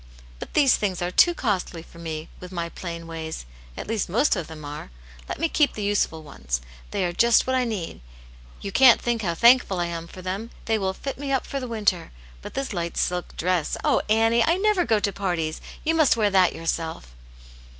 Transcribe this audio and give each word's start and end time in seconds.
"But 0.39 0.55
there 0.55 0.67
things 0.67 0.99
are 1.03 1.11
too 1.11 1.35
costly 1.35 1.83
for 1.83 1.99
me, 1.99 2.27
with 2.39 2.51
my 2.51 2.69
plain 2.69 3.05
ways; 3.05 3.45
at 3.77 3.85
least 3.85 4.09
most 4.09 4.35
of 4.35 4.47
them 4.47 4.65
are. 4.65 4.89
Let 5.29 5.37
me 5.39 5.47
keep 5.47 5.73
the 5.73 5.83
useful 5.83 6.23
ones; 6.23 6.59
they 6.89 7.05
are 7.05 7.13
just 7.13 7.45
what 7.45 7.55
I 7.55 7.65
need. 7.65 8.01
You 8.61 8.71
can't 8.71 8.99
think 8.99 9.21
how 9.21 9.35
thankful 9.35 9.79
I 9.79 9.85
am 9.85 10.07
for 10.07 10.23
them, 10.23 10.49
they 10.65 10.79
will 10.79 10.93
fit 10.95 11.19
me 11.19 11.31
up 11.31 11.45
for 11.45 11.59
the 11.59 11.67
winter. 11.67 12.11
But 12.41 12.55
this 12.55 12.73
light 12.73 12.97
silk 12.97 13.37
dress, 13.37 13.77
oh, 13.83 14.01
Annie 14.09 14.43
I 14.43 14.53
I 14.53 14.57
never 14.57 14.85
go 14.85 14.99
to 14.99 15.13
parties; 15.13 15.61
you 15.83 15.93
must 15.93 16.17
wear 16.17 16.31
that 16.31 16.53
yourself." 16.55 17.09